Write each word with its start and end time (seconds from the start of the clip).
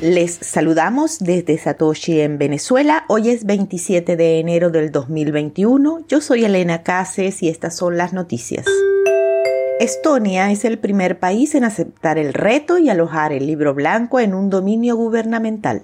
Les 0.00 0.32
saludamos 0.32 1.18
desde 1.18 1.58
Satoshi 1.58 2.22
en 2.22 2.38
Venezuela. 2.38 3.04
Hoy 3.08 3.28
es 3.28 3.44
27 3.44 4.16
de 4.16 4.40
enero 4.40 4.70
del 4.70 4.92
2021. 4.92 6.06
Yo 6.08 6.22
soy 6.22 6.46
Elena 6.46 6.82
Cases 6.82 7.42
y 7.42 7.50
estas 7.50 7.76
son 7.76 7.98
las 7.98 8.14
noticias. 8.14 8.64
Estonia 9.78 10.50
es 10.50 10.64
el 10.64 10.78
primer 10.78 11.18
país 11.18 11.54
en 11.54 11.64
aceptar 11.64 12.16
el 12.16 12.32
reto 12.32 12.78
y 12.78 12.88
alojar 12.88 13.34
el 13.34 13.46
libro 13.46 13.74
blanco 13.74 14.20
en 14.20 14.32
un 14.32 14.48
dominio 14.48 14.96
gubernamental. 14.96 15.82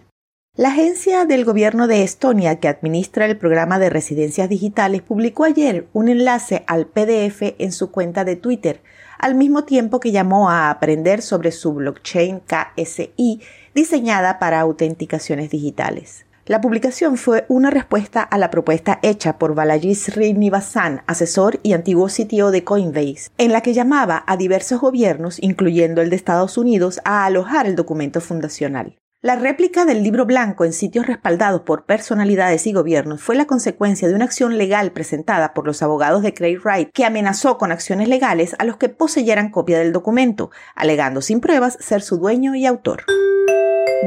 La 0.54 0.70
agencia 0.70 1.26
del 1.26 1.44
gobierno 1.44 1.86
de 1.86 2.02
Estonia 2.02 2.58
que 2.58 2.68
administra 2.68 3.26
el 3.26 3.36
programa 3.36 3.78
de 3.78 3.90
residencias 3.90 4.48
digitales 4.48 5.02
publicó 5.02 5.44
ayer 5.44 5.88
un 5.92 6.08
enlace 6.08 6.64
al 6.66 6.86
PDF 6.86 7.54
en 7.58 7.70
su 7.70 7.90
cuenta 7.90 8.24
de 8.24 8.36
Twitter, 8.36 8.80
al 9.18 9.34
mismo 9.34 9.64
tiempo 9.64 10.00
que 10.00 10.12
llamó 10.12 10.50
a 10.50 10.70
aprender 10.70 11.22
sobre 11.22 11.52
su 11.52 11.74
blockchain 11.74 12.41
KSI 12.41 13.41
diseñada 13.74 14.38
para 14.38 14.60
autenticaciones 14.60 15.50
digitales. 15.50 16.27
La 16.46 16.60
publicación 16.60 17.16
fue 17.16 17.44
una 17.48 17.70
respuesta 17.70 18.22
a 18.22 18.38
la 18.38 18.50
propuesta 18.50 19.00
hecha 19.02 19.36
por 19.36 19.56
Balaji 19.56 19.96
Srinivasan, 19.96 21.02
asesor 21.08 21.58
y 21.64 21.72
antiguo 21.72 22.08
sitio 22.08 22.52
de 22.52 22.62
Coinbase, 22.62 23.30
en 23.36 23.52
la 23.52 23.62
que 23.62 23.74
llamaba 23.74 24.22
a 24.28 24.36
diversos 24.36 24.80
gobiernos, 24.80 25.42
incluyendo 25.42 26.02
el 26.02 26.10
de 26.10 26.14
Estados 26.14 26.56
Unidos, 26.56 27.00
a 27.05 27.24
alojar 27.24 27.66
el 27.66 27.74
documento 27.74 28.20
fundacional. 28.20 28.96
La 29.26 29.34
réplica 29.34 29.84
del 29.84 30.04
libro 30.04 30.24
blanco 30.24 30.64
en 30.64 30.72
sitios 30.72 31.08
respaldados 31.08 31.62
por 31.62 31.84
personalidades 31.84 32.64
y 32.68 32.72
gobiernos 32.72 33.20
fue 33.20 33.34
la 33.34 33.48
consecuencia 33.48 34.06
de 34.06 34.14
una 34.14 34.24
acción 34.24 34.56
legal 34.56 34.92
presentada 34.92 35.52
por 35.52 35.66
los 35.66 35.82
abogados 35.82 36.22
de 36.22 36.32
Craig 36.32 36.60
Wright 36.62 36.90
que 36.92 37.04
amenazó 37.04 37.58
con 37.58 37.72
acciones 37.72 38.06
legales 38.06 38.54
a 38.60 38.64
los 38.64 38.76
que 38.76 38.88
poseyeran 38.88 39.50
copia 39.50 39.80
del 39.80 39.92
documento, 39.92 40.52
alegando 40.76 41.22
sin 41.22 41.40
pruebas 41.40 41.76
ser 41.80 42.02
su 42.02 42.18
dueño 42.18 42.55
y 42.55 42.66
autor. 42.66 43.02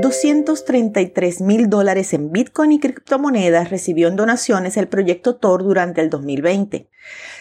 233 0.02 1.42
mil 1.42 1.70
dólares 1.70 2.14
en 2.14 2.32
Bitcoin 2.32 2.72
y 2.72 2.80
criptomonedas 2.80 3.70
recibió 3.70 4.08
en 4.08 4.16
donaciones 4.16 4.78
el 4.78 4.88
proyecto 4.88 5.36
Tor 5.36 5.64
durante 5.64 6.00
el 6.00 6.10
2020. 6.10 6.90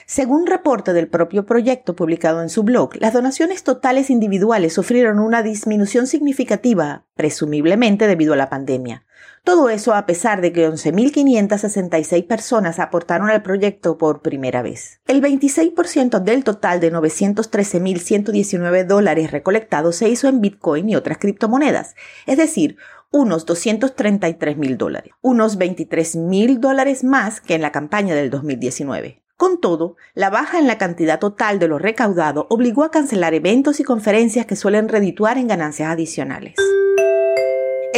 Según 0.07 0.47
reporte 0.47 0.93
del 0.93 1.09
propio 1.09 1.45
proyecto 1.45 1.95
publicado 1.95 2.43
en 2.43 2.49
su 2.49 2.63
blog, 2.63 2.97
las 2.97 3.13
donaciones 3.13 3.63
totales 3.63 4.11
individuales 4.11 4.73
sufrieron 4.73 5.19
una 5.19 5.43
disminución 5.43 6.07
significativa, 6.07 7.05
presumiblemente 7.19 8.07
debido 8.07 8.33
a 8.33 8.37
la 8.37 8.49
pandemia. 8.49 9.05
Todo 9.43 9.69
eso 9.71 9.93
a 9.93 10.07
pesar 10.07 10.41
de 10.41 10.53
que 10.53 10.69
11.566 10.69 12.27
personas 12.27 12.79
aportaron 12.79 13.29
al 13.29 13.43
proyecto 13.43 13.99
por 13.99 14.23
primera 14.23 14.63
vez. 14.63 15.01
El 15.07 15.21
26% 15.21 16.21
del 16.21 16.45
total 16.45 16.79
de 16.79 16.93
913.119 16.93 18.87
dólares 18.87 19.33
recolectados 19.33 19.97
se 19.97 20.09
hizo 20.09 20.29
en 20.29 20.41
Bitcoin 20.41 20.89
y 20.89 20.97
otras 20.97 21.19
criptomonedas, 21.19 21.97
es 22.27 22.37
decir, 22.37 22.77
unos 23.11 23.45
233 23.47 24.57
mil 24.57 24.79
dólares, 24.79 25.13
unos 25.21 25.57
23 25.57 26.17
mil 26.17 26.61
dólares 26.61 27.03
más 27.03 27.41
que 27.41 27.55
en 27.55 27.63
la 27.63 27.73
campaña 27.73 28.15
del 28.15 28.31
2019. 28.31 29.23
Con 29.37 29.61
todo, 29.61 29.97
la 30.15 30.31
baja 30.31 30.59
en 30.59 30.67
la 30.67 30.79
cantidad 30.79 31.19
total 31.19 31.59
de 31.59 31.69
lo 31.69 31.79
recaudado 31.79 32.47
obligó 32.51 32.85
a 32.85 32.91
cancelar 32.91 33.35
eventos 33.35 33.81
y 33.81 33.85
conferencias 33.85 34.47
que 34.47 34.57
suelen 34.57 34.89
redituar 34.89 35.37
en 35.39 35.49
ganancias 35.49 35.91
adicionales. 35.91 36.55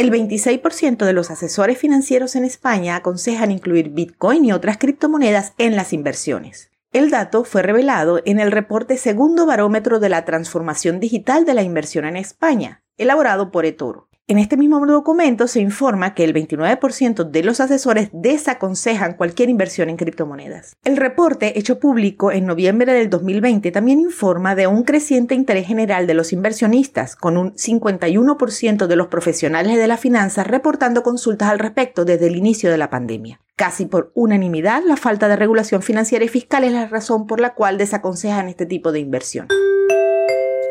El 0.01 0.09
26% 0.11 1.05
de 1.05 1.13
los 1.13 1.29
asesores 1.29 1.77
financieros 1.77 2.35
en 2.35 2.43
España 2.43 2.95
aconsejan 2.95 3.51
incluir 3.51 3.89
Bitcoin 3.89 4.43
y 4.43 4.51
otras 4.51 4.79
criptomonedas 4.79 5.53
en 5.59 5.75
las 5.75 5.93
inversiones. 5.93 6.71
El 6.91 7.11
dato 7.11 7.43
fue 7.43 7.61
revelado 7.61 8.19
en 8.25 8.39
el 8.39 8.51
reporte 8.51 8.97
Segundo 8.97 9.45
Barómetro 9.45 9.99
de 9.99 10.09
la 10.09 10.25
Transformación 10.25 10.99
Digital 10.99 11.45
de 11.45 11.53
la 11.53 11.61
Inversión 11.61 12.05
en 12.05 12.17
España, 12.17 12.81
elaborado 12.97 13.51
por 13.51 13.63
eToro. 13.67 14.09
En 14.31 14.39
este 14.39 14.55
mismo 14.55 14.79
documento 14.85 15.45
se 15.45 15.59
informa 15.59 16.13
que 16.13 16.23
el 16.23 16.33
29% 16.33 17.29
de 17.29 17.43
los 17.43 17.59
asesores 17.59 18.07
desaconsejan 18.13 19.15
cualquier 19.15 19.49
inversión 19.49 19.89
en 19.89 19.97
criptomonedas. 19.97 20.77
El 20.85 20.95
reporte, 20.95 21.59
hecho 21.59 21.79
público 21.79 22.31
en 22.31 22.45
noviembre 22.45 22.93
del 22.93 23.09
2020, 23.09 23.73
también 23.73 23.99
informa 23.99 24.55
de 24.55 24.67
un 24.67 24.83
creciente 24.83 25.35
interés 25.35 25.67
general 25.67 26.07
de 26.07 26.13
los 26.13 26.31
inversionistas, 26.31 27.17
con 27.17 27.35
un 27.35 27.51
51% 27.55 28.87
de 28.87 28.95
los 28.95 29.07
profesionales 29.07 29.75
de 29.75 29.87
la 29.87 29.97
finanza 29.97 30.45
reportando 30.45 31.03
consultas 31.03 31.49
al 31.49 31.59
respecto 31.59 32.05
desde 32.05 32.27
el 32.27 32.37
inicio 32.37 32.71
de 32.71 32.77
la 32.77 32.89
pandemia. 32.89 33.41
Casi 33.57 33.85
por 33.85 34.13
unanimidad, 34.15 34.81
la 34.87 34.95
falta 34.95 35.27
de 35.27 35.35
regulación 35.35 35.81
financiera 35.81 36.23
y 36.23 36.29
fiscal 36.29 36.63
es 36.63 36.71
la 36.71 36.87
razón 36.87 37.27
por 37.27 37.41
la 37.41 37.53
cual 37.53 37.77
desaconsejan 37.77 38.47
este 38.47 38.65
tipo 38.65 38.93
de 38.93 39.01
inversión. 39.01 39.49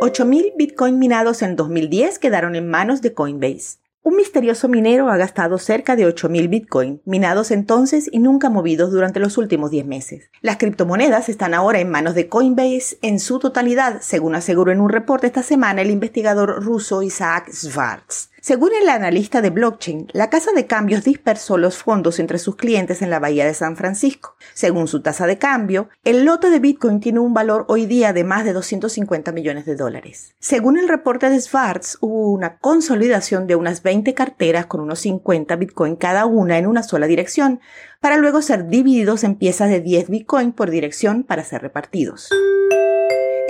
8.000 0.01 0.55
Bitcoin 0.57 0.99
minados 0.99 1.43
en 1.43 1.57
2010 1.57 2.19
quedaron 2.19 2.57
en 2.57 2.67
manos 2.67 3.03
de 3.03 3.13
Coinbase. 3.13 3.81
Un 4.03 4.17
misterioso 4.17 4.67
minero 4.67 5.11
ha 5.11 5.19
gastado 5.19 5.59
cerca 5.59 5.95
de 5.95 6.07
8.000 6.07 6.49
Bitcoin, 6.49 7.03
minados 7.05 7.51
entonces 7.51 8.09
y 8.11 8.19
nunca 8.19 8.49
movidos 8.49 8.93
durante 8.93 9.21
los 9.21 9.37
últimos 9.37 9.71
10 9.71 9.85
meses. 9.85 10.31
Las 10.41 10.57
criptomonedas 10.57 11.29
están 11.29 11.53
ahora 11.53 11.81
en 11.81 11.91
manos 11.91 12.15
de 12.15 12.31
Coinbase 12.31 12.97
en 13.03 13.21
su 13.21 13.41
totalidad, 13.41 14.01
según 14.01 14.35
aseguró 14.35 14.73
en 14.73 14.81
un 14.81 14.89
reporte 14.89 15.27
esta 15.27 15.43
semana 15.43 15.83
el 15.83 15.91
investigador 15.91 16.65
ruso 16.65 17.03
Isaac 17.03 17.51
Schwartz. 17.53 18.31
Según 18.43 18.71
el 18.81 18.89
analista 18.89 19.43
de 19.43 19.51
blockchain, 19.51 20.09
la 20.13 20.31
casa 20.31 20.53
de 20.53 20.67
cambios 20.67 21.05
dispersó 21.05 21.59
los 21.59 21.77
fondos 21.77 22.19
entre 22.19 22.39
sus 22.39 22.57
clientes 22.57 23.03
en 23.03 23.11
la 23.11 23.19
bahía 23.19 23.45
de 23.45 23.53
San 23.53 23.77
Francisco. 23.77 24.35
Según 24.55 24.89
su 24.89 25.03
tasa 25.03 25.27
de 25.27 25.37
cambio, 25.37 25.91
el 26.05 26.25
lote 26.25 26.49
de 26.49 26.59
Bitcoin 26.59 27.01
tiene 27.01 27.19
un 27.19 27.35
valor 27.35 27.67
hoy 27.69 27.85
día 27.85 28.15
de 28.15 28.25
más 28.25 28.47
de 28.47 28.55
250 28.55 29.33
millones 29.33 29.67
de 29.67 29.77
dólares. 29.77 30.35
Según 30.39 30.79
el 30.79 30.89
reporte 30.89 31.29
de 31.29 31.39
Schwartz, 31.39 31.99
hubo 32.01 32.31
una 32.33 32.57
consolidación 32.57 33.47
de 33.47 33.57
unas 33.57 33.83
20 33.83 34.15
carteras 34.15 34.65
con 34.65 34.81
unos 34.81 35.01
50 35.01 35.57
Bitcoin 35.57 35.97
cada 35.97 36.25
una 36.25 36.57
en 36.57 36.67
una 36.67 36.83
sola 36.83 37.07
dirección, 37.07 37.61
para 38.01 38.17
luego 38.17 38.41
ser 38.41 38.69
divididos 38.69 39.23
en 39.23 39.35
piezas 39.35 39.69
de 39.69 39.81
10 39.83 40.09
Bitcoin 40.09 40.53
por 40.53 40.71
dirección 40.71 41.25
para 41.25 41.45
ser 41.45 41.61
repartidos. 41.61 42.31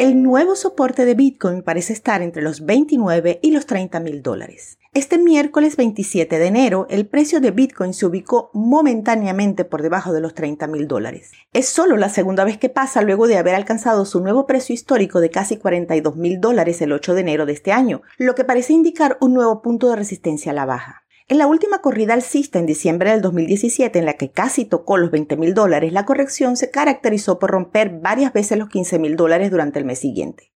El 0.01 0.23
nuevo 0.23 0.57
soporte 0.57 1.05
de 1.05 1.15
Bitcoin 1.15 1.63
parece 1.63 1.93
estar 1.93 2.23
entre 2.23 2.43
los 2.43 2.65
29 2.65 3.39
y 3.43 3.51
los 3.53 3.67
30 3.67 4.01
mil 4.01 4.23
dólares. 4.23 4.80
Este 4.93 5.19
miércoles 5.19 5.77
27 5.77 6.41
de 6.41 6.47
enero, 6.49 6.89
el 6.91 7.07
precio 7.07 7.41
de 7.41 7.53
Bitcoin 7.53 7.95
se 7.95 8.07
ubicó 8.07 8.51
momentáneamente 8.55 9.65
por 9.65 9.83
debajo 9.83 10.13
de 10.13 10.21
los 10.21 10.35
30 10.35 10.67
mil 10.67 10.89
dólares. 10.89 11.31
Es 11.53 11.69
solo 11.69 11.97
la 11.97 12.09
segunda 12.09 12.43
vez 12.43 12.59
que 12.59 12.71
pasa 12.71 13.01
luego 13.01 13.29
de 13.29 13.39
haber 13.39 13.55
alcanzado 13.55 14.05
su 14.05 14.21
nuevo 14.21 14.49
precio 14.49 14.75
histórico 14.75 15.21
de 15.21 15.31
casi 15.31 15.59
42 15.59 16.17
mil 16.17 16.41
dólares 16.41 16.83
el 16.83 16.91
8 16.91 17.15
de 17.15 17.21
enero 17.21 17.47
de 17.47 17.53
este 17.53 17.71
año, 17.71 18.03
lo 18.19 18.35
que 18.35 18.43
parece 18.43 18.73
indicar 18.73 19.17
un 19.21 19.33
nuevo 19.33 19.63
punto 19.63 19.89
de 19.89 19.95
resistencia 19.95 20.51
a 20.51 20.57
la 20.57 20.67
baja. 20.67 21.05
En 21.29 21.39
la 21.39 21.47
última 21.47 21.83
corrida 21.83 22.15
alcista 22.15 22.59
en 22.59 22.67
diciembre 22.67 23.13
del 23.13 23.23
2017, 23.23 23.97
en 23.97 24.07
la 24.07 24.15
que 24.15 24.33
casi 24.33 24.65
tocó 24.65 24.97
los 24.97 25.13
20 25.13 25.37
mil 25.37 25.55
dólares, 25.55 25.93
la 25.93 26.05
corrección 26.05 26.57
se 26.57 26.73
caracterizó 26.73 27.39
por 27.39 27.53
romper 27.53 28.01
varias 28.01 28.33
veces 28.33 28.59
los 28.59 28.69
15 28.69 28.99
mil 28.99 29.15
dólares 29.15 29.53
durante 29.53 29.79
el 29.79 29.85
mes 29.85 30.01
siguiente. 30.01 30.50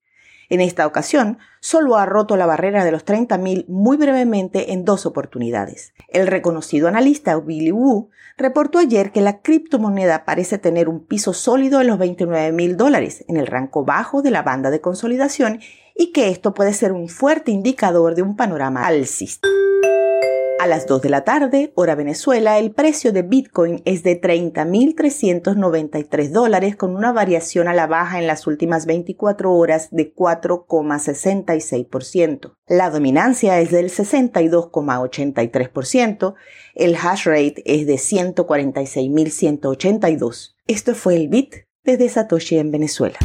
En 0.53 0.62
esta 0.62 0.86
ocasión, 0.86 1.40
solo 1.62 1.97
ha 1.97 2.06
roto 2.06 2.38
la 2.38 2.46
barrera 2.46 2.86
de 2.86 2.91
los 2.91 3.06
30 3.06 3.40
mil 3.40 3.66
muy 3.68 3.97
brevemente 3.97 4.72
en 4.72 4.86
dos 4.86 5.08
oportunidades. 5.08 5.96
El 6.09 6.28
reconocido 6.28 6.88
analista 6.88 7.36
Billy 7.40 7.72
Wu 7.72 8.12
reportó 8.38 8.78
ayer 8.78 9.12
que 9.12 9.22
la 9.22 9.41
criptomoneda 9.41 10.25
parece 10.25 10.59
tener 10.59 10.90
un 10.90 11.08
piso 11.08 11.34
sólido 11.34 11.81
en 11.81 11.88
los 11.88 11.97
29 11.97 12.52
mil 12.52 12.78
dólares, 12.78 13.25
en 13.28 13.38
el 13.38 13.47
rango 13.47 13.84
bajo 13.84 14.22
de 14.22 14.30
la 14.30 14.44
banda 14.44 14.69
de 14.69 14.80
consolidación, 14.80 15.59
y 15.96 16.12
que 16.12 16.30
esto 16.30 16.53
puede 16.53 16.74
ser 16.74 16.91
un 16.91 17.09
fuerte 17.09 17.50
indicador 17.50 18.14
de 18.14 18.22
un 18.22 18.35
panorama 18.35 18.85
alcista. 18.85 19.47
A 20.63 20.68
las 20.68 20.88
2 20.88 21.01
de 21.01 21.09
la 21.09 21.25
tarde, 21.25 21.74
hora 21.75 21.94
Venezuela, 21.94 22.57
el 22.57 22.72
precio 22.72 23.12
de 23.12 23.22
Bitcoin 23.22 23.81
es 23.84 24.01
de 24.01 24.22
30.393 24.22 26.29
dólares 26.29 26.78
con 26.78 26.96
una 26.96 27.12
variación 27.12 27.68
a 27.68 27.74
la 27.74 27.85
baja 27.85 28.18
en 28.18 28.28
las 28.28 28.47
últimas 28.47 28.85
24 28.85 29.52
horas 29.52 29.90
de 29.91 30.16
4,66%. 30.16 32.55
La 32.66 32.91
dominancia 32.91 33.59
es 33.59 33.72
del 33.72 33.90
62,83%. 33.90 36.34
El 36.76 36.96
hash 36.96 37.26
rate 37.26 37.61
es 37.66 37.85
de 37.85 37.96
146.182. 37.96 40.55
Esto 40.67 40.96
fue 40.96 41.17
el 41.17 41.28
Bit 41.28 41.55
desde 41.84 42.08
Satoshi 42.08 42.58
en 42.58 42.72
Venezuela. 42.72 43.20